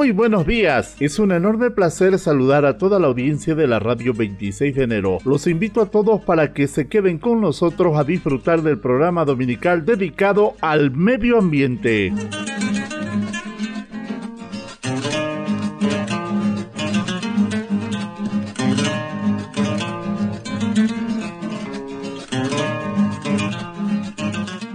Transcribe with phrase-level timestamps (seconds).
[0.00, 4.14] Muy buenos días, es un enorme placer saludar a toda la audiencia de la radio
[4.14, 5.18] 26 de enero.
[5.26, 9.84] Los invito a todos para que se queden con nosotros a disfrutar del programa dominical
[9.84, 12.14] dedicado al medio ambiente.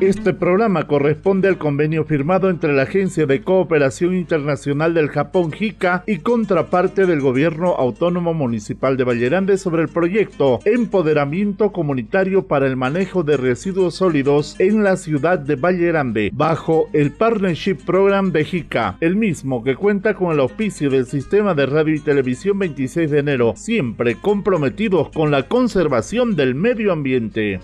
[0.05, 6.03] Este programa corresponde al convenio firmado entre la Agencia de Cooperación Internacional del Japón JICA
[6.05, 12.75] y contraparte del Gobierno Autónomo Municipal de Vallerande sobre el proyecto Empoderamiento Comunitario para el
[12.75, 18.97] Manejo de Residuos Sólidos en la ciudad de Vallerande, bajo el Partnership Program de JICA,
[19.01, 23.17] el mismo que cuenta con el auspicio del Sistema de Radio y Televisión 26 de
[23.17, 27.59] enero, siempre comprometidos con la conservación del medio ambiente.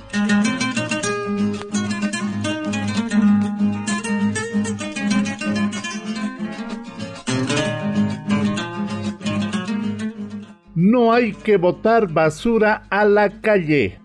[11.02, 13.98] No hay que botar basura a la calle.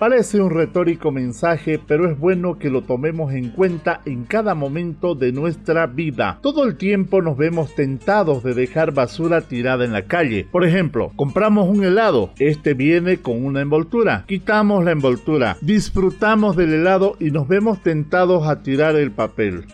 [0.00, 5.14] Parece un retórico mensaje, pero es bueno que lo tomemos en cuenta en cada momento
[5.14, 6.40] de nuestra vida.
[6.42, 10.48] Todo el tiempo nos vemos tentados de dejar basura tirada en la calle.
[10.50, 16.74] Por ejemplo, compramos un helado, este viene con una envoltura, quitamos la envoltura, disfrutamos del
[16.74, 19.66] helado y nos vemos tentados a tirar el papel.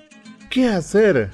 [0.51, 1.31] ¿Qué hacer?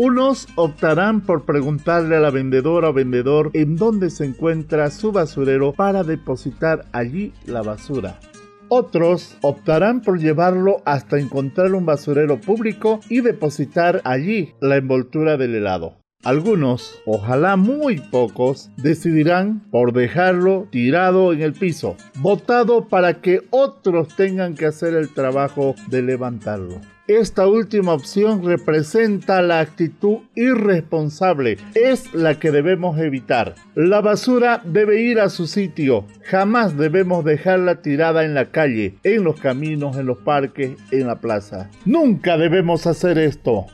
[0.00, 5.72] Unos optarán por preguntarle a la vendedora o vendedor en dónde se encuentra su basurero
[5.72, 8.20] para depositar allí la basura.
[8.68, 15.56] Otros optarán por llevarlo hasta encontrar un basurero público y depositar allí la envoltura del
[15.56, 15.96] helado.
[16.22, 24.14] Algunos, ojalá muy pocos, decidirán por dejarlo tirado en el piso, botado para que otros
[24.14, 26.80] tengan que hacer el trabajo de levantarlo.
[27.08, 33.54] Esta última opción representa la actitud irresponsable, es la que debemos evitar.
[33.74, 39.24] La basura debe ir a su sitio, jamás debemos dejarla tirada en la calle, en
[39.24, 41.70] los caminos, en los parques, en la plaza.
[41.86, 43.64] Nunca debemos hacer esto.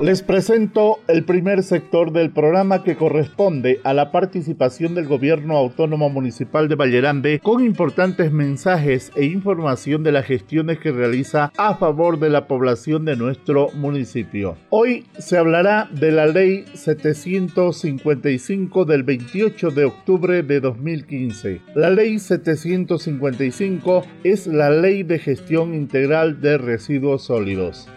[0.00, 6.08] Les presento el primer sector del programa que corresponde a la participación del Gobierno Autónomo
[6.08, 12.20] Municipal de Vallerande con importantes mensajes e información de las gestiones que realiza a favor
[12.20, 14.56] de la población de nuestro municipio.
[14.70, 21.60] Hoy se hablará de la Ley 755 del 28 de octubre de 2015.
[21.74, 27.88] La Ley 755 es la Ley de Gestión Integral de Residuos Sólidos.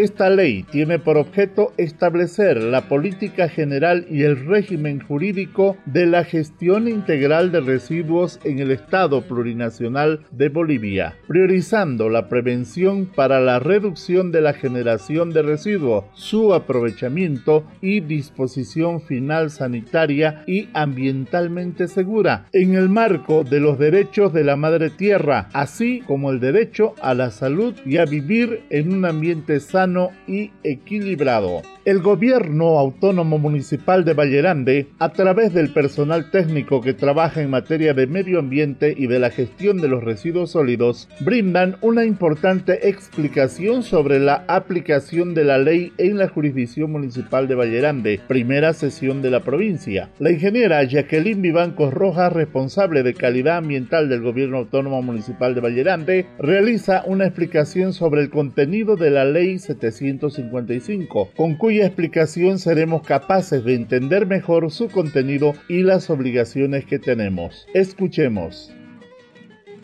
[0.00, 6.22] Esta ley tiene por objeto establecer la política general y el régimen jurídico de la
[6.22, 13.58] gestión integral de residuos en el Estado plurinacional de Bolivia, priorizando la prevención para la
[13.58, 22.46] reducción de la generación de residuos, su aprovechamiento y disposición final sanitaria y ambientalmente segura,
[22.52, 27.14] en el marco de los derechos de la madre tierra, así como el derecho a
[27.14, 29.87] la salud y a vivir en un ambiente sano
[30.26, 31.62] y equilibrado.
[31.88, 37.94] El gobierno autónomo municipal de Vallerande, a través del personal técnico que trabaja en materia
[37.94, 43.82] de medio ambiente y de la gestión de los residuos sólidos, brindan una importante explicación
[43.82, 49.30] sobre la aplicación de la ley en la jurisdicción municipal de Vallerande, primera sesión de
[49.30, 50.10] la provincia.
[50.18, 56.26] La ingeniera Jacqueline Vivancos Rojas, responsable de calidad ambiental del gobierno autónomo municipal de Vallerande,
[56.38, 63.64] realiza una explicación sobre el contenido de la ley 755, con cuya explicación seremos capaces
[63.64, 67.66] de entender mejor su contenido y las obligaciones que tenemos.
[67.74, 68.72] Escuchemos.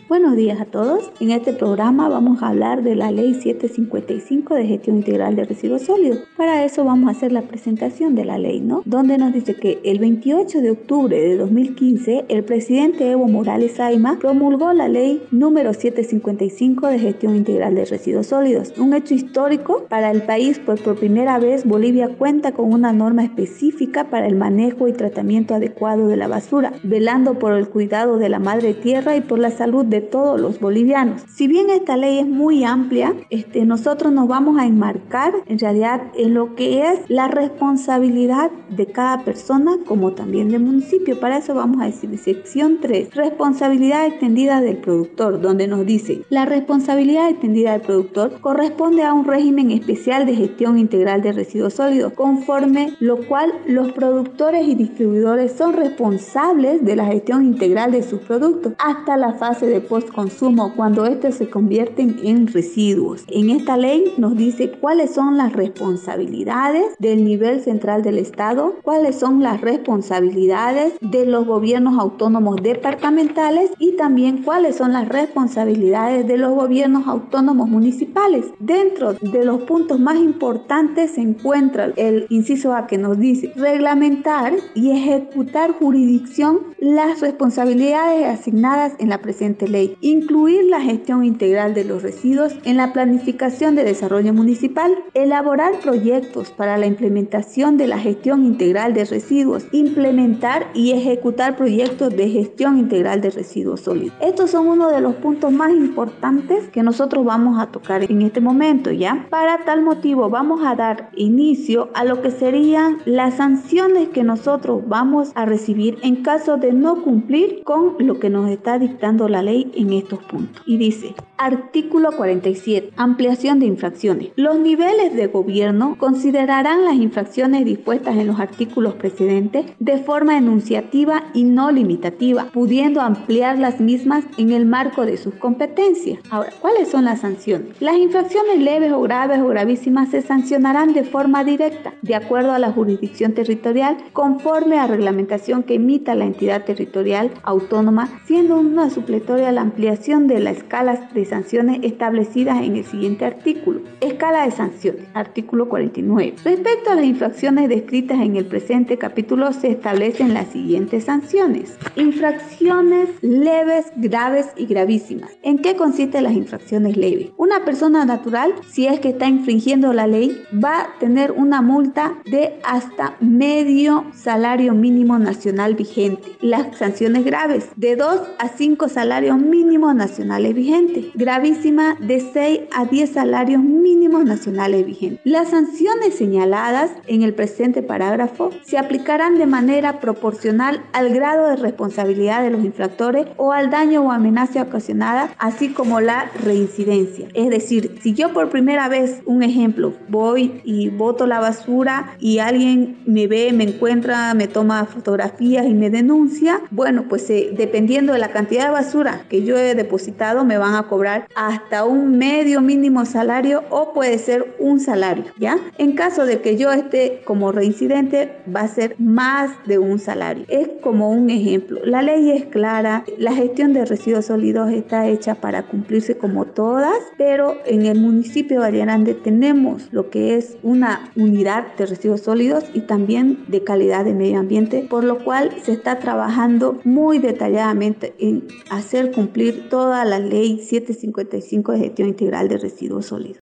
[0.06, 1.10] Buenos días a todos.
[1.18, 5.82] En este programa vamos a hablar de la Ley 755 de Gestión Integral de Residuos
[5.82, 6.18] Sólidos.
[6.36, 8.82] Para eso vamos a hacer la presentación de la ley, ¿no?
[8.84, 14.18] Donde nos dice que el 28 de octubre de 2015 el presidente Evo Morales Aima
[14.20, 18.74] promulgó la Ley número 755 de Gestión Integral de Residuos Sólidos.
[18.76, 23.24] Un hecho histórico para el país, pues por primera vez Bolivia cuenta con una norma
[23.24, 28.28] específica para el manejo y tratamiento adecuado de la basura, velando por el cuidado de
[28.28, 31.22] la madre tierra y por la salud de todos los bolivianos.
[31.32, 36.02] Si bien esta ley es muy amplia, este, nosotros nos vamos a enmarcar en realidad
[36.16, 41.20] en lo que es la responsabilidad de cada persona como también del municipio.
[41.20, 46.44] Para eso vamos a decir sección 3, responsabilidad extendida del productor, donde nos dice la
[46.44, 52.14] responsabilidad extendida del productor corresponde a un régimen especial de gestión integral de residuos sólidos,
[52.14, 58.20] conforme lo cual los productores y distribuidores son responsables de la gestión integral de sus
[58.20, 63.24] productos hasta la fase de postconsumo cuando estos se convierten en residuos.
[63.28, 69.16] En esta ley nos dice cuáles son las responsabilidades del nivel central del Estado, cuáles
[69.16, 76.38] son las responsabilidades de los gobiernos autónomos departamentales y también cuáles son las responsabilidades de
[76.38, 78.46] los gobiernos autónomos municipales.
[78.58, 84.54] Dentro de los puntos más importantes se encuentra el inciso A que nos dice reglamentar
[84.74, 91.84] y ejecutar jurisdicción las responsabilidades asignadas en la presente ley, incluir la gestión integral de
[91.84, 97.98] los residuos en la planificación de desarrollo municipal, elaborar proyectos para la implementación de la
[97.98, 104.16] gestión integral de residuos, implementar y ejecutar proyectos de gestión integral de residuos sólidos.
[104.20, 108.40] Estos son uno de los puntos más importantes que nosotros vamos a tocar en este
[108.40, 109.26] momento, ¿ya?
[109.30, 114.82] Para tal motivo vamos a dar inicio a lo que serían las sanciones que nosotros
[114.86, 119.42] vamos a recibir en caso de no cumplir con lo que nos está dictando la
[119.42, 120.62] ley en estos puntos.
[120.66, 124.30] Y dice, artículo 47, ampliación de infracciones.
[124.34, 131.24] Los niveles de gobierno considerarán las infracciones dispuestas en los artículos precedentes de forma enunciativa
[131.34, 136.18] y no limitativa, pudiendo ampliar las mismas en el marco de sus competencias.
[136.30, 137.78] Ahora, ¿cuáles son las sanciones?
[137.78, 142.58] Las infracciones leves o graves o gravísimas se sancionarán de forma directa, de acuerdo a
[142.58, 149.52] la jurisdicción territorial, conforme a reglamentación que emita la entidad territorial autónoma, siendo una supletoria
[149.52, 153.80] la ampliación de las escalas de sanciones establecidas en el siguiente artículo.
[154.00, 156.36] Escala de sanciones, artículo 49.
[156.44, 161.76] Respecto a las infracciones descritas en el presente capítulo, se establecen las siguientes sanciones.
[161.96, 165.32] Infracciones leves, graves y gravísimas.
[165.42, 167.32] ¿En qué consisten las infracciones leves?
[167.36, 172.14] Una persona natural, si es que está infringiendo la ley, va a tener una multa
[172.30, 176.28] de hasta medio salario mínimo nacional vigente.
[176.40, 181.06] Las sanciones graves, de 2 a 5 salarios mínimos nacionales vigentes.
[181.14, 185.20] Gravísima, de 6 a 10 salarios mínimos nacionales vigentes.
[185.22, 191.56] Las sanciones señaladas en el presente parágrafo se aplicarán de manera proporcional al grado de
[191.56, 197.28] responsabilidad de los infractores o al daño o amenaza ocasionada, así como la reincidencia.
[197.34, 202.40] Es decir, si yo por primera vez, un ejemplo, voy y boto la basura y
[202.40, 208.12] alguien me ve, me encuentra, me toma fotografías y me denuncia, bueno, pues eh, dependiendo
[208.12, 211.03] de la cantidad de basura que yo he depositado, me van a cobrar
[211.34, 215.58] hasta un medio mínimo salario o puede ser un salario, ¿ya?
[215.78, 220.44] En caso de que yo esté como reincidente, va a ser más de un salario.
[220.48, 221.80] Es como un ejemplo.
[221.84, 226.98] La ley es clara, la gestión de residuos sólidos está hecha para cumplirse como todas,
[227.16, 232.64] pero en el municipio de Valle tenemos lo que es una unidad de residuos sólidos
[232.74, 238.14] y también de calidad de medio ambiente, por lo cual se está trabajando muy detalladamente
[238.18, 240.60] en hacer cumplir toda la ley
[240.94, 243.44] 755 de gestión integral de residuos sólidos.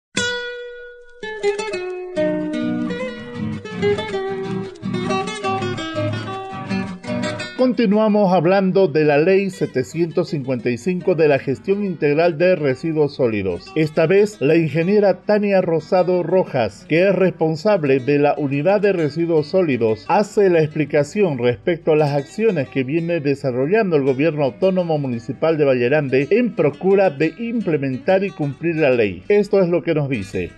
[7.56, 13.72] Continuamos hablando de la Ley 755 de la gestión integral de residuos sólidos.
[13.74, 19.46] Esta vez la ingeniera Tania Rosado Rojas, que es responsable de la unidad de residuos
[19.46, 25.56] sólidos, hace la explicación respecto a las acciones que viene desarrollando el gobierno autónomo municipal
[25.56, 29.22] de Vallerande en procura de implementar y cumplir la ley.
[29.28, 30.50] Esto es lo que nos dice.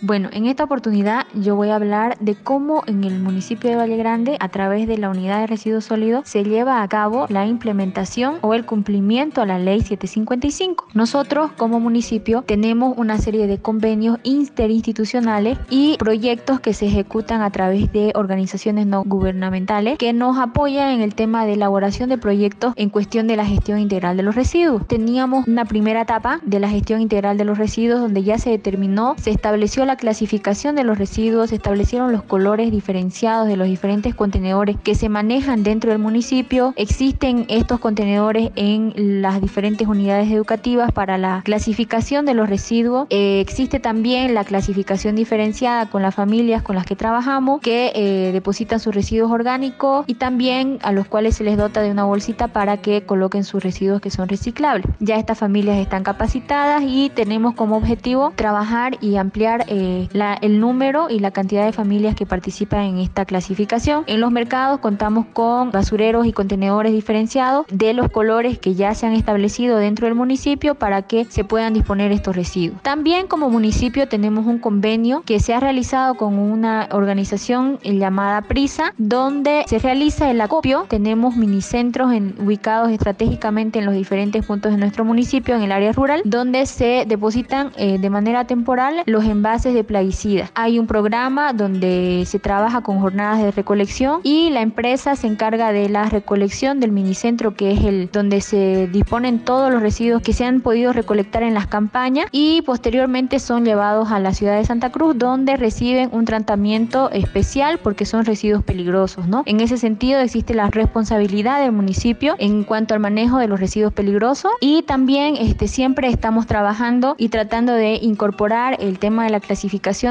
[0.00, 3.96] Bueno, en esta oportunidad yo voy a hablar de cómo en el municipio de Valle
[3.96, 8.36] Grande, a través de la unidad de residuos sólidos, se lleva a cabo la implementación
[8.42, 10.86] o el cumplimiento a la ley 755.
[10.94, 17.50] Nosotros como municipio tenemos una serie de convenios interinstitucionales y proyectos que se ejecutan a
[17.50, 22.72] través de organizaciones no gubernamentales que nos apoyan en el tema de elaboración de proyectos
[22.76, 24.86] en cuestión de la gestión integral de los residuos.
[24.86, 29.16] Teníamos una primera etapa de la gestión integral de los residuos donde ya se determinó,
[29.18, 34.76] se estableció la clasificación de los residuos, establecieron los colores diferenciados de los diferentes contenedores
[34.76, 36.74] que se manejan dentro del municipio.
[36.76, 38.92] Existen estos contenedores en
[39.22, 43.06] las diferentes unidades educativas para la clasificación de los residuos.
[43.08, 48.30] Eh, existe también la clasificación diferenciada con las familias con las que trabajamos que eh,
[48.32, 52.48] depositan sus residuos orgánicos y también a los cuales se les dota de una bolsita
[52.48, 54.86] para que coloquen sus residuos que son reciclables.
[55.00, 61.08] Ya estas familias están capacitadas y tenemos como objetivo trabajar y ampliar eh, el número
[61.10, 64.04] y la cantidad de familias que participan en esta clasificación.
[64.06, 69.06] En los mercados contamos con basureros y contenedores diferenciados de los colores que ya se
[69.06, 72.82] han establecido dentro del municipio para que se puedan disponer estos residuos.
[72.82, 78.94] También como municipio tenemos un convenio que se ha realizado con una organización llamada Prisa,
[78.98, 80.86] donde se realiza el acopio.
[80.88, 85.92] Tenemos minicentros en, ubicados estratégicamente en los diferentes puntos de nuestro municipio, en el área
[85.92, 90.50] rural, donde se depositan eh, de manera temporal los envases de plaguicidas.
[90.54, 95.72] Hay un programa donde se trabaja con jornadas de recolección y la empresa se encarga
[95.72, 100.32] de la recolección del minicentro que es el donde se disponen todos los residuos que
[100.32, 104.64] se han podido recolectar en las campañas y posteriormente son llevados a la ciudad de
[104.64, 109.42] Santa Cruz donde reciben un tratamiento especial porque son residuos peligrosos, ¿no?
[109.46, 113.92] En ese sentido existe la responsabilidad del municipio en cuanto al manejo de los residuos
[113.92, 119.40] peligrosos y también este, siempre estamos trabajando y tratando de incorporar el tema de la
[119.40, 119.57] clasificación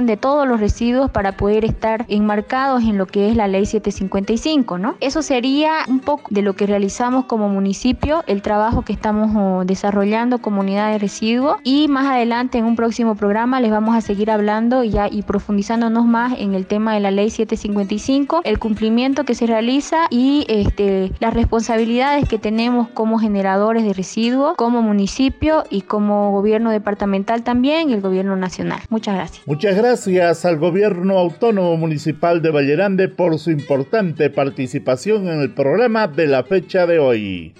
[0.05, 4.77] de todos los residuos para poder estar enmarcados en lo que es la ley 755,
[4.77, 4.95] ¿no?
[4.99, 9.63] Eso sería un poco de lo que realizamos como municipio, el trabajo que estamos oh,
[9.65, 14.01] desarrollando como unidad de residuos y más adelante en un próximo programa les vamos a
[14.01, 19.23] seguir hablando ya y profundizándonos más en el tema de la ley 755, el cumplimiento
[19.23, 25.63] que se realiza y este, las responsabilidades que tenemos como generadores de residuos, como municipio
[25.69, 28.81] y como gobierno departamental también y el gobierno nacional.
[28.89, 29.36] Muchas gracias.
[29.45, 36.07] Muchas gracias al gobierno autónomo municipal de Vallerande por su importante participación en el programa
[36.07, 37.53] de la fecha de hoy.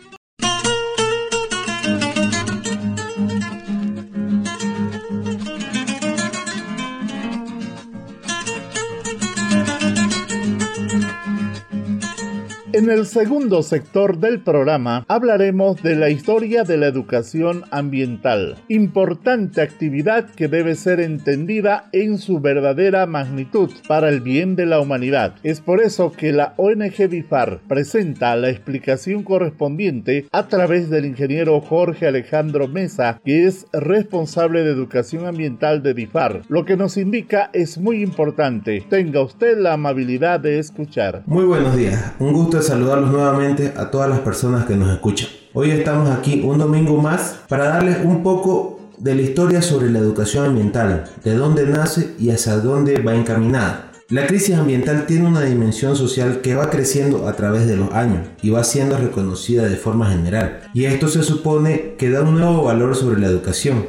[12.77, 19.63] En el segundo sector del programa hablaremos de la historia de la educación ambiental, importante
[19.63, 25.33] actividad que debe ser entendida en su verdadera magnitud para el bien de la humanidad.
[25.41, 31.59] Es por eso que la ONG BIFAR presenta la explicación correspondiente a través del ingeniero
[31.61, 36.43] Jorge Alejandro Mesa, que es responsable de educación ambiental de BIFAR.
[36.47, 38.85] Lo que nos indica es muy importante.
[38.87, 41.23] Tenga usted la amabilidad de escuchar.
[41.25, 45.29] Muy buenos días, un gusto saludarlos nuevamente a todas las personas que nos escuchan.
[45.53, 49.99] Hoy estamos aquí un domingo más para darles un poco de la historia sobre la
[49.99, 53.91] educación ambiental, de dónde nace y hacia dónde va encaminada.
[54.09, 58.27] La crisis ambiental tiene una dimensión social que va creciendo a través de los años
[58.41, 60.59] y va siendo reconocida de forma general.
[60.73, 63.85] Y esto se supone que da un nuevo valor sobre la educación,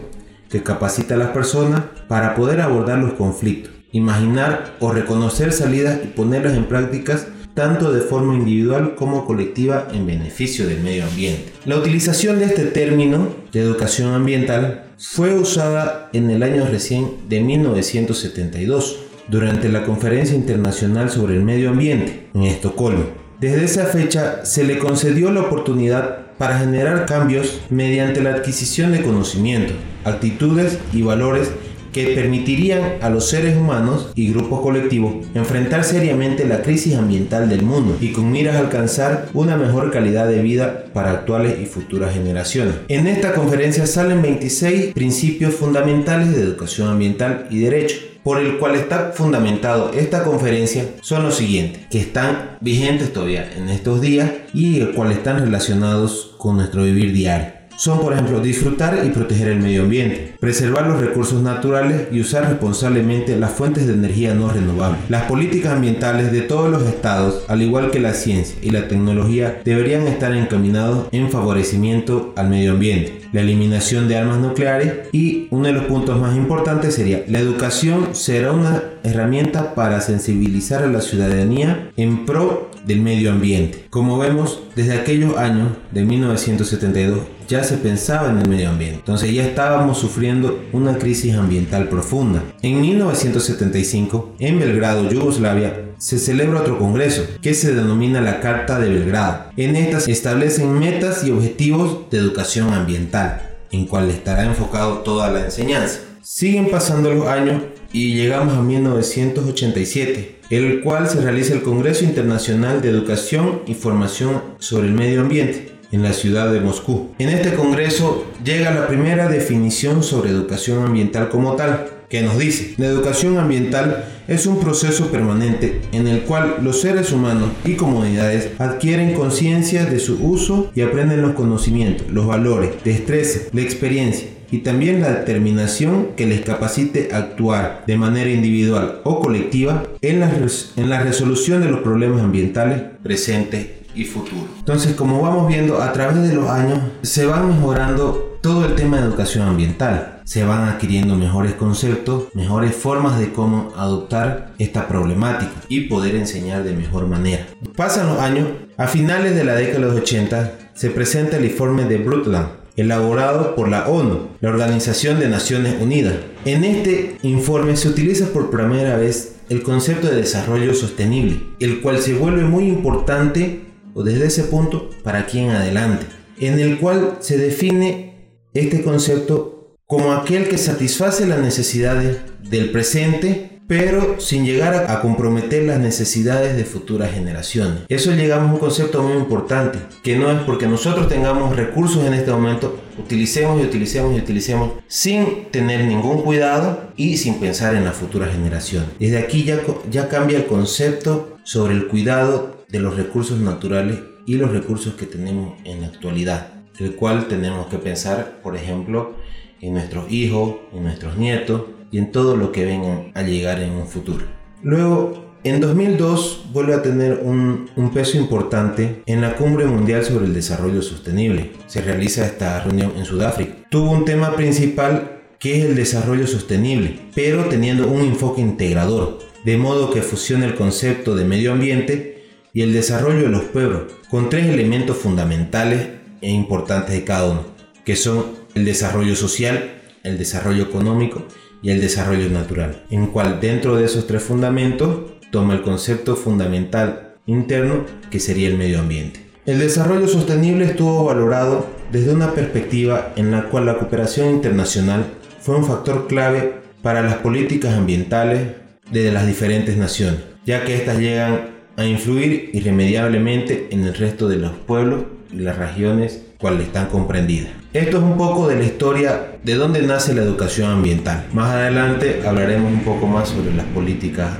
[0.49, 6.06] que capacita a las personas para poder abordar los conflictos, imaginar o reconocer salidas y
[6.08, 7.26] ponerlas en prácticas
[7.58, 11.46] tanto de forma individual como colectiva en beneficio del medio ambiente.
[11.64, 17.40] La utilización de este término de educación ambiental fue usada en el año recién de
[17.40, 23.06] 1972 durante la Conferencia Internacional sobre el Medio Ambiente en Estocolmo.
[23.40, 29.02] Desde esa fecha se le concedió la oportunidad para generar cambios mediante la adquisición de
[29.02, 29.74] conocimientos,
[30.04, 31.50] actitudes y valores
[31.92, 37.62] que permitirían a los seres humanos y grupos colectivos enfrentar seriamente la crisis ambiental del
[37.62, 42.14] mundo y con miras a alcanzar una mejor calidad de vida para actuales y futuras
[42.14, 42.75] generaciones.
[42.88, 48.75] En esta conferencia salen 26 principios fundamentales de educación ambiental y derecho por el cual
[48.75, 54.80] está fundamentado esta conferencia son los siguientes, que están vigentes todavía en estos días y
[54.80, 59.61] el cual están relacionados con nuestro vivir diario son, por ejemplo, disfrutar y proteger el
[59.61, 65.00] medio ambiente, preservar los recursos naturales y usar responsablemente las fuentes de energía no renovables.
[65.08, 69.62] Las políticas ambientales de todos los estados, al igual que la ciencia y la tecnología,
[69.64, 75.66] deberían estar encaminados en favorecimiento al medio ambiente, la eliminación de armas nucleares y uno
[75.66, 81.00] de los puntos más importantes sería la educación será una herramienta para sensibilizar a la
[81.00, 83.85] ciudadanía en pro del medio ambiente.
[83.90, 88.99] Como vemos, desde aquellos años de 1972 ya se pensaba en el medio ambiente.
[88.99, 92.43] Entonces ya estábamos sufriendo una crisis ambiental profunda.
[92.62, 98.90] En 1975, en Belgrado, Yugoslavia, se celebra otro congreso que se denomina la Carta de
[98.90, 99.47] Belgrado.
[99.57, 105.31] En esta se establecen metas y objetivos de educación ambiental, en cual estará enfocado toda
[105.31, 106.00] la enseñanza.
[106.23, 112.83] Siguen pasando los años y llegamos a 1987, el cual se realiza el Congreso Internacional
[112.83, 117.11] de Educación y Formación sobre el Medio Ambiente en la ciudad de Moscú.
[117.18, 122.75] En este congreso llega la primera definición sobre educación ambiental como tal, que nos dice,
[122.78, 128.50] la educación ambiental es un proceso permanente en el cual los seres humanos y comunidades
[128.59, 134.59] adquieren conciencia de su uso y aprenden los conocimientos, los valores, destreza, la experiencia y
[134.59, 140.30] también la determinación que les capacite a actuar de manera individual o colectiva en la,
[140.76, 144.47] en la resolución de los problemas ambientales presentes y futuro.
[144.59, 148.99] Entonces, como vamos viendo, a través de los años se va mejorando todo el tema
[148.99, 150.21] de educación ambiental.
[150.25, 156.62] Se van adquiriendo mejores conceptos, mejores formas de cómo adoptar esta problemática y poder enseñar
[156.62, 157.47] de mejor manera.
[157.76, 161.85] Pasan los años, a finales de la década de los 80 se presenta el informe
[161.87, 166.14] de Brundtland, elaborado por la ONU, la Organización de Naciones Unidas.
[166.45, 171.99] En este informe se utiliza por primera vez el concepto de desarrollo sostenible, el cual
[171.99, 173.67] se vuelve muy importante
[174.02, 176.07] desde ese punto para aquí en adelante,
[176.38, 178.14] en el cual se define
[178.55, 185.62] este concepto como aquel que satisface las necesidades del presente pero sin llegar a, comprometer
[185.64, 187.83] las necesidades de futuras generaciones.
[187.88, 192.14] Eso llegamos a un concepto muy importante, que no es porque nosotros tengamos recursos en
[192.14, 197.85] este momento, utilicemos y utilicemos y utilicemos sin tener ningún cuidado y sin pensar en
[197.85, 198.88] las futuras generaciones.
[198.99, 204.50] Desde aquí ya cambia el concepto sobre el cuidado de los recursos naturales y los
[204.50, 209.14] recursos que tenemos en la actualidad, el cual tenemos que pensar, por ejemplo,
[209.60, 213.70] en nuestros hijos, en nuestros nietos, y en todo lo que vengan a llegar en
[213.70, 214.26] un futuro.
[214.62, 220.26] Luego, en 2002 vuelve a tener un, un, peso importante en la Cumbre Mundial sobre
[220.26, 221.52] el Desarrollo Sostenible.
[221.66, 223.54] Se realiza esta reunión en Sudáfrica.
[223.70, 229.56] Tuvo un tema principal que es el desarrollo sostenible, pero teniendo un enfoque integrador, de
[229.56, 232.17] modo que fusione el concepto de medio ambiente
[232.52, 235.88] y el desarrollo de los pueblos, con tres elementos fundamentales
[236.21, 237.45] e importantes de cada uno,
[237.85, 241.25] que son el desarrollo social, el desarrollo económico
[241.62, 247.17] y el desarrollo natural, en cual dentro de esos tres fundamentos toma el concepto fundamental
[247.26, 249.21] interno que sería el medio ambiente.
[249.47, 255.07] El desarrollo sostenible estuvo valorado desde una perspectiva en la cual la cooperación internacional
[255.40, 258.49] fue un factor clave para las políticas ambientales
[258.90, 264.37] de las diferentes naciones, ya que éstas llegan a influir irremediablemente en el resto de
[264.37, 267.52] los pueblos y las regiones cuales están comprendidas.
[267.73, 271.26] Esto es un poco de la historia de dónde nace la educación ambiental.
[271.32, 274.30] Más adelante hablaremos un poco más sobre las políticas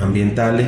[0.00, 0.66] ambientales,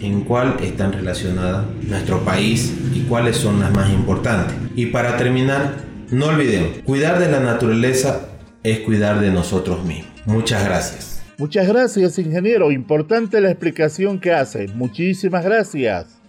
[0.00, 4.56] en cuál están relacionadas nuestro país y cuáles son las más importantes.
[4.74, 5.74] Y para terminar,
[6.10, 8.30] no olvidemos, cuidar de la naturaleza
[8.64, 10.10] es cuidar de nosotros mismos.
[10.24, 11.09] Muchas gracias.
[11.40, 12.70] Muchas gracias, ingeniero.
[12.70, 14.68] Importante la explicación que hace.
[14.74, 16.20] Muchísimas gracias.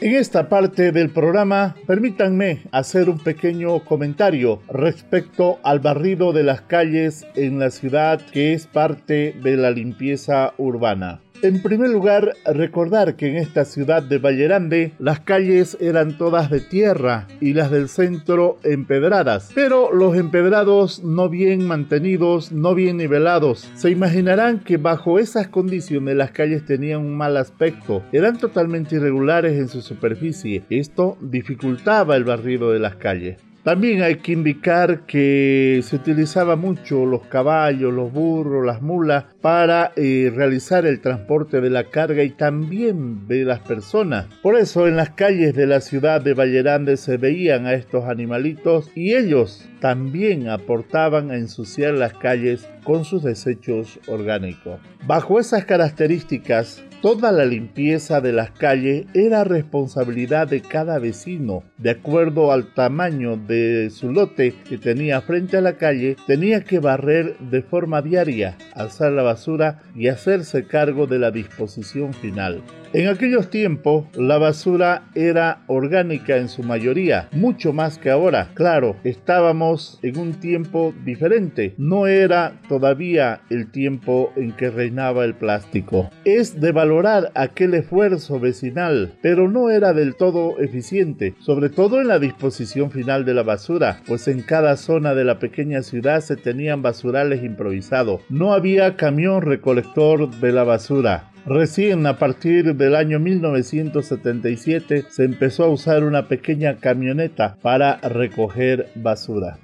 [0.00, 6.62] En esta parte del programa, permítanme hacer un pequeño comentario respecto al barrido de las
[6.62, 11.20] calles en la ciudad que es parte de la limpieza urbana.
[11.42, 16.60] En primer lugar, recordar que en esta ciudad de Vallerande las calles eran todas de
[16.60, 23.68] tierra y las del centro empedradas, pero los empedrados no bien mantenidos, no bien nivelados.
[23.74, 29.58] Se imaginarán que bajo esas condiciones las calles tenían un mal aspecto, eran totalmente irregulares
[29.58, 30.62] en su superficie.
[30.70, 33.38] Esto dificultaba el barrido de las calles.
[33.62, 39.92] También hay que indicar que se utilizaba mucho los caballos, los burros, las mulas para
[39.94, 44.26] eh, realizar el transporte de la carga y también de las personas.
[44.42, 48.90] Por eso en las calles de la ciudad de Vallerande se veían a estos animalitos
[48.96, 54.80] y ellos también aportaban a ensuciar las calles con sus desechos orgánicos.
[55.06, 61.64] Bajo esas características, Toda la limpieza de las calles era responsabilidad de cada vecino.
[61.76, 66.78] De acuerdo al tamaño de su lote que tenía frente a la calle, tenía que
[66.78, 72.62] barrer de forma diaria, alzar la basura y hacerse cargo de la disposición final.
[72.94, 78.50] En aquellos tiempos la basura era orgánica en su mayoría, mucho más que ahora.
[78.52, 85.32] Claro, estábamos en un tiempo diferente, no era todavía el tiempo en que reinaba el
[85.32, 86.10] plástico.
[86.26, 92.08] Es de valorar aquel esfuerzo vecinal, pero no era del todo eficiente, sobre todo en
[92.08, 96.36] la disposición final de la basura, pues en cada zona de la pequeña ciudad se
[96.36, 98.20] tenían basurales improvisados.
[98.28, 105.64] No había camión recolector de la basura Recién a partir del año 1977 se empezó
[105.64, 109.58] a usar una pequeña camioneta para recoger basura.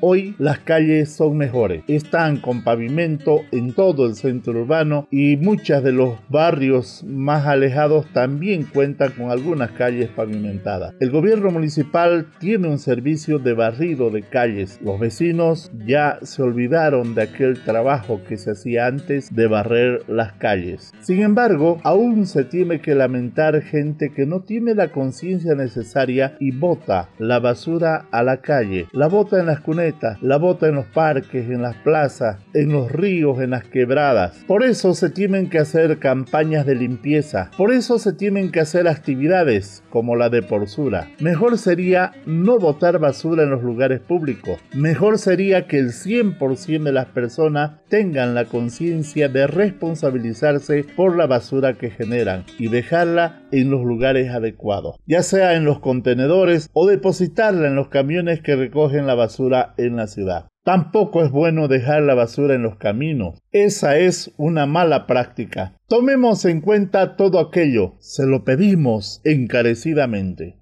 [0.00, 5.82] Hoy las calles son mejores, están con pavimento en todo el centro urbano y muchos
[5.82, 10.94] de los barrios más alejados también cuentan con algunas calles pavimentadas.
[11.00, 14.78] El gobierno municipal tiene un servicio de barrido de calles.
[14.82, 20.32] Los vecinos ya se olvidaron de aquel trabajo que se hacía antes de barrer las
[20.34, 20.92] calles.
[21.00, 26.52] Sin embargo, aún se tiene que lamentar gente que no tiene la conciencia necesaria y
[26.52, 29.87] bota la basura a la calle, la bota en las cunetas
[30.20, 34.44] la bota en los parques, en las plazas, en los ríos, en las quebradas.
[34.46, 38.88] Por eso se tienen que hacer campañas de limpieza, por eso se tienen que hacer
[38.88, 41.08] actividades como la de porsura.
[41.20, 44.58] Mejor sería no botar basura en los lugares públicos.
[44.74, 51.26] Mejor sería que el 100% de las personas tengan la conciencia de responsabilizarse por la
[51.26, 56.86] basura que generan y dejarla en los lugares adecuados, ya sea en los contenedores o
[56.86, 60.48] depositarla en los camiones que recogen la basura en la ciudad.
[60.64, 63.38] Tampoco es bueno dejar la basura en los caminos.
[63.52, 65.72] Esa es una mala práctica.
[65.86, 67.94] Tomemos en cuenta todo aquello.
[68.00, 70.58] Se lo pedimos encarecidamente.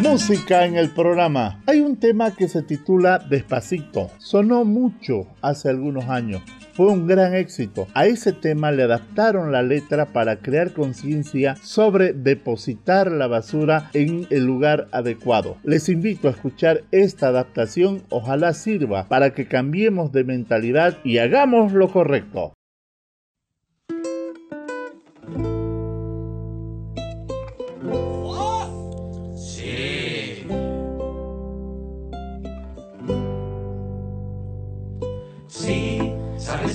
[0.00, 1.60] Música en el programa.
[1.66, 4.10] Hay un tema que se titula Despacito.
[4.18, 6.40] Sonó mucho hace algunos años
[6.78, 7.88] fue un gran éxito.
[7.92, 14.28] A ese tema le adaptaron la letra para crear conciencia sobre depositar la basura en
[14.30, 15.56] el lugar adecuado.
[15.64, 21.72] Les invito a escuchar esta adaptación, ojalá sirva para que cambiemos de mentalidad y hagamos
[21.72, 22.54] lo correcto.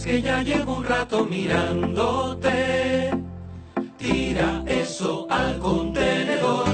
[0.04, 3.12] Que ya llevo un rato mirándote.
[3.98, 6.68] Tira eso al contenedor.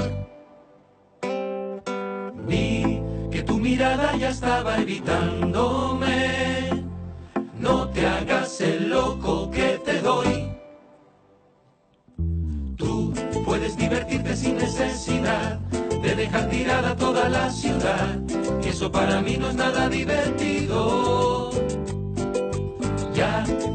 [2.46, 6.84] Vi que tu mirada ya estaba evitándome.
[7.58, 10.52] No te hagas el loco que te doy.
[12.76, 13.14] Tú
[13.46, 15.58] puedes divertirte sin necesidad
[16.02, 18.18] de dejar tirada toda la ciudad.
[18.64, 21.39] Eso para mí no es nada divertido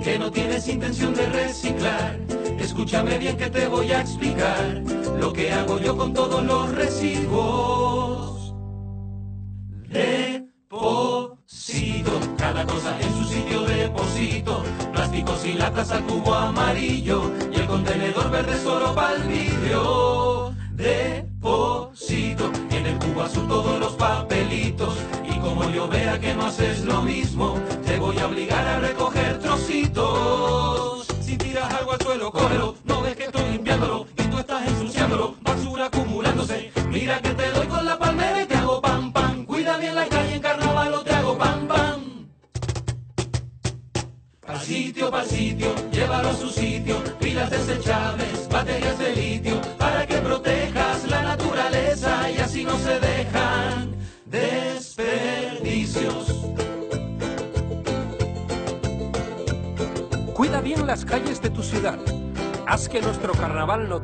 [0.04, 2.18] que no tienes intención de reciclar.
[2.60, 4.82] Escúchame bien que te voy a explicar
[5.20, 8.15] lo que hago yo con todos los residuos.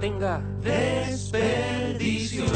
[0.02, 2.52] Tenga desperdicios.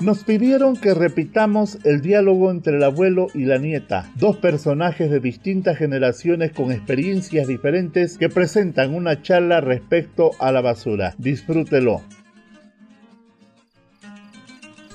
[0.00, 5.20] Nos pidieron que repitamos el diálogo entre el abuelo y la nieta, dos personajes de
[5.20, 11.14] distintas generaciones con experiencias diferentes que presentan una charla respecto a la basura.
[11.16, 12.02] Disfrútelo.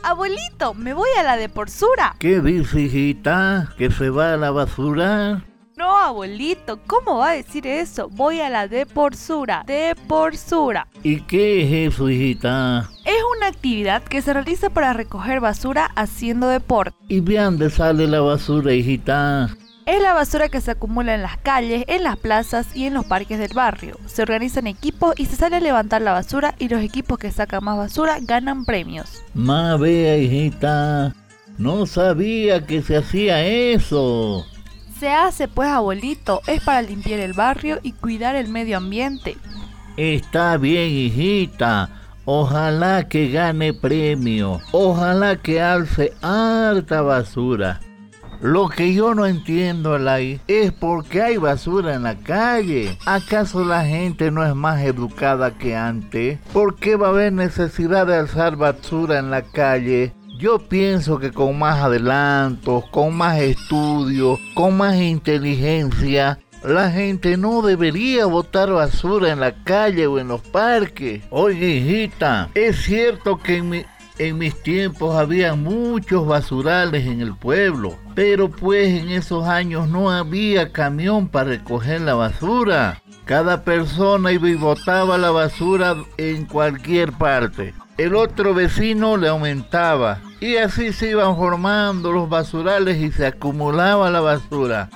[0.05, 2.15] Abuelito, me voy a la de porsura.
[2.19, 3.73] ¿Qué dice, hijita?
[3.75, 5.43] ¿Que se va a la basura?
[5.77, 8.07] No, abuelito, ¿cómo va a decir eso?
[8.11, 10.87] Voy a la deporsura, deporsura.
[11.01, 12.87] ¿Y qué es eso, hijita?
[13.03, 16.95] Es una actividad que se realiza para recoger basura haciendo deporte.
[17.07, 19.57] ¿Y de dónde sale la basura, hijita?
[19.85, 23.05] Es la basura que se acumula en las calles, en las plazas y en los
[23.05, 23.99] parques del barrio.
[24.07, 27.63] Se organizan equipos y se sale a levantar la basura y los equipos que sacan
[27.63, 29.23] más basura ganan premios.
[29.35, 31.13] Ma vea, hijita.
[31.59, 34.47] No sabía que se hacía eso.
[34.99, 39.37] Se hace pues abuelito, es para limpiar el barrio y cuidar el medio ambiente.
[39.97, 41.89] Está bien, hijita.
[42.25, 44.59] Ojalá que gane premio.
[44.71, 47.81] Ojalá que alce harta basura.
[48.45, 52.95] Lo que yo no entiendo, Lai, es por qué hay basura en la calle.
[53.07, 56.37] ¿Acaso la gente no es más educada que antes?
[56.53, 60.13] ¿Por qué va a haber necesidad de alzar basura en la calle?
[60.37, 67.63] Yo pienso que con más adelantos, con más estudios, con más inteligencia, la gente no
[67.63, 71.23] debería botar basura en la calle o en los parques.
[71.31, 73.85] Oye, hijita, es cierto que en mi,
[74.17, 80.09] en mis tiempos había muchos basurales en el pueblo, pero pues en esos años no
[80.09, 83.01] había camión para recoger la basura.
[83.25, 87.73] Cada persona iba y botaba la basura en cualquier parte.
[87.97, 94.09] El otro vecino le aumentaba y así se iban formando los basurales y se acumulaba
[94.11, 94.89] la basura.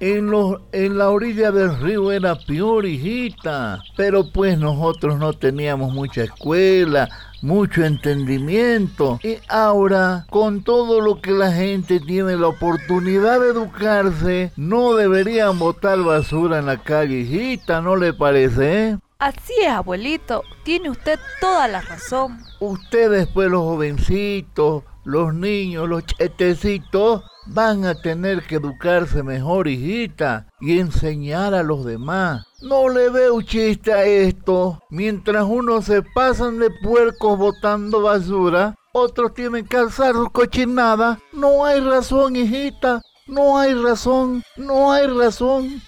[0.00, 3.82] En, los, en la orilla del río era peor, hijita.
[3.96, 7.08] Pero pues nosotros no teníamos mucha escuela,
[7.42, 9.18] mucho entendimiento.
[9.22, 15.58] Y ahora, con todo lo que la gente tiene la oportunidad de educarse, no deberían
[15.58, 18.88] botar basura en la calle, hijita, ¿no le parece?
[18.88, 18.98] Eh?
[19.18, 20.42] Así es, abuelito.
[20.62, 22.38] Tiene usted toda la razón.
[22.60, 30.48] Ustedes, pues, los jovencitos, los niños, los chetecitos, van a tener que educarse mejor, hijita,
[30.60, 32.44] y enseñar a los demás.
[32.62, 34.82] No le veo chiste a esto.
[34.90, 41.18] Mientras unos se pasan de puercos botando basura, otros tienen que alzar su cochinada.
[41.32, 43.02] No hay razón, hijita.
[43.26, 44.42] No hay razón.
[44.56, 45.82] No hay razón.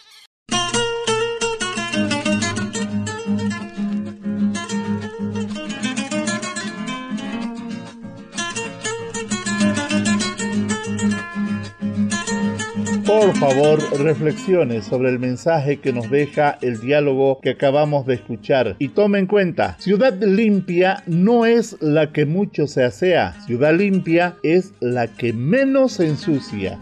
[13.09, 18.77] Por favor, reflexione sobre el mensaje que nos deja el diálogo que acabamos de escuchar
[18.79, 24.37] y tome en cuenta, ciudad limpia no es la que mucho se asea, ciudad limpia
[24.43, 26.79] es la que menos ensucia.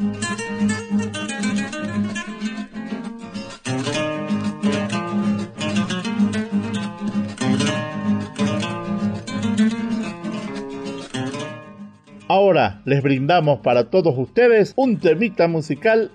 [12.56, 16.10] Ahora les brindamos para todos ustedes un temita musical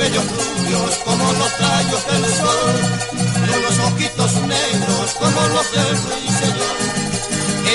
[0.00, 2.72] cabellos rubios como los rayos del sol
[3.36, 6.76] y unos ojitos negros como los del ruiseñor.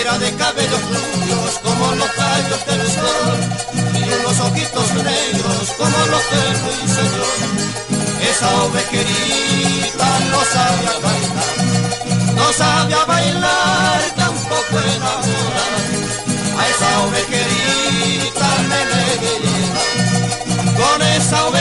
[0.01, 3.37] Era de cabellos rubios como los rayos del sol
[3.93, 7.37] y unos ojitos negros como los del ruiseñor.
[8.31, 11.55] Esa ovejerita no sabía bailar,
[12.35, 15.81] no sabía bailar, tampoco enamorar.
[16.57, 19.54] A esa ovejerita me le
[20.77, 21.55] Valle Grandino.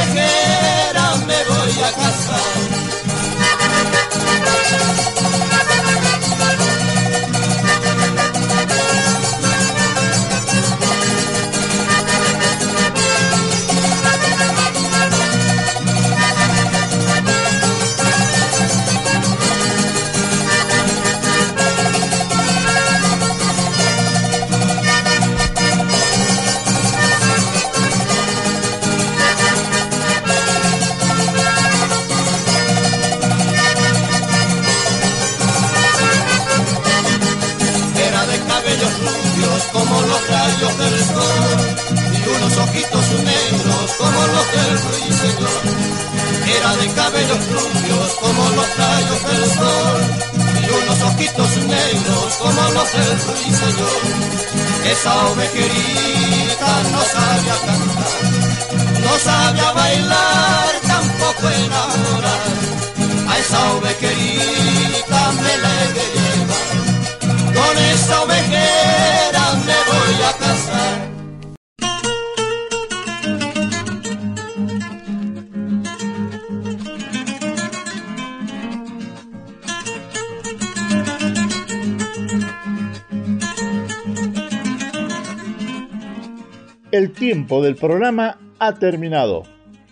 [86.95, 89.43] El tiempo del programa ha terminado.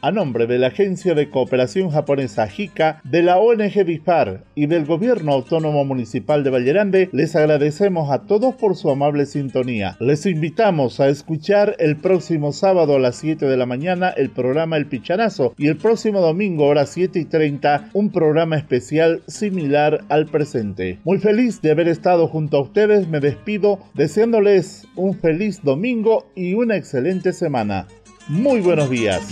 [0.04, 4.84] A nombre de la Agencia de Cooperación Japonesa JICA, de la ONG BIFAR y del
[4.84, 9.96] Gobierno Autónomo Municipal de Vallerande, les agradecemos a todos por su amable sintonía.
[10.00, 14.76] Les invitamos a escuchar el próximo sábado a las 7 de la mañana el programa
[14.76, 20.00] El Pichanazo y el próximo domingo a las 7 y 30 un programa especial similar
[20.08, 20.98] al presente.
[21.04, 26.54] Muy feliz de haber estado junto a ustedes, me despido deseándoles un feliz domingo y
[26.54, 27.86] una excelente semana.
[28.28, 29.22] Muy buenos días.